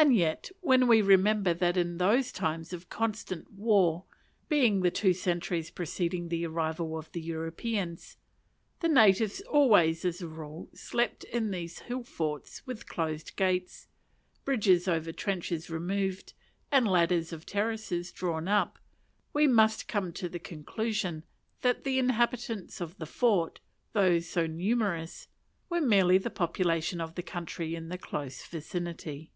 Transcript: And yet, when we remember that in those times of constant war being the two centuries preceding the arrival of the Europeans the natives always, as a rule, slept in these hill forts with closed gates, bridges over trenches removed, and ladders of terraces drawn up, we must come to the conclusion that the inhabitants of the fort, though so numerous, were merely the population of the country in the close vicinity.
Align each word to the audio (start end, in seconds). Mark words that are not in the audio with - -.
And 0.00 0.14
yet, 0.14 0.52
when 0.60 0.86
we 0.86 1.02
remember 1.02 1.52
that 1.52 1.76
in 1.76 1.98
those 1.98 2.30
times 2.30 2.72
of 2.72 2.88
constant 2.88 3.50
war 3.50 4.04
being 4.48 4.80
the 4.82 4.92
two 4.92 5.12
centuries 5.12 5.72
preceding 5.72 6.28
the 6.28 6.46
arrival 6.46 6.96
of 6.96 7.10
the 7.10 7.20
Europeans 7.20 8.16
the 8.78 8.86
natives 8.86 9.40
always, 9.40 10.04
as 10.04 10.22
a 10.22 10.28
rule, 10.28 10.70
slept 10.72 11.24
in 11.24 11.50
these 11.50 11.80
hill 11.80 12.04
forts 12.04 12.64
with 12.64 12.86
closed 12.86 13.34
gates, 13.34 13.88
bridges 14.44 14.86
over 14.86 15.10
trenches 15.10 15.68
removed, 15.68 16.32
and 16.70 16.86
ladders 16.86 17.32
of 17.32 17.44
terraces 17.44 18.12
drawn 18.12 18.46
up, 18.46 18.78
we 19.32 19.48
must 19.48 19.88
come 19.88 20.12
to 20.12 20.28
the 20.28 20.38
conclusion 20.38 21.24
that 21.62 21.82
the 21.82 21.98
inhabitants 21.98 22.80
of 22.80 22.96
the 22.98 23.06
fort, 23.06 23.58
though 23.94 24.20
so 24.20 24.46
numerous, 24.46 25.26
were 25.68 25.80
merely 25.80 26.18
the 26.18 26.30
population 26.30 27.00
of 27.00 27.16
the 27.16 27.22
country 27.22 27.74
in 27.74 27.88
the 27.88 27.98
close 27.98 28.46
vicinity. 28.46 29.32